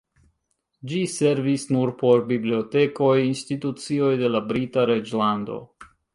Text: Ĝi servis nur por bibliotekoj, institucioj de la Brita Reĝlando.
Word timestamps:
Ĝi 0.91 1.01
servis 1.15 1.65
nur 1.75 1.91
por 1.99 2.23
bibliotekoj, 2.31 3.11
institucioj 3.27 4.11
de 4.25 4.33
la 4.37 4.43
Brita 4.51 4.89
Reĝlando. 4.95 5.61